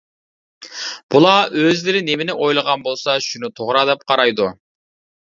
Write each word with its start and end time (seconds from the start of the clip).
بۇلار 1.15 1.53
ئۆزلىرى 1.67 2.03
نېمىنى 2.09 2.39
ئويلىغان 2.39 2.89
بولسا 2.91 3.19
شۇنى 3.29 3.55
توغرا 3.63 3.89
دەپ 3.95 4.07
قارايدۇ. 4.11 4.53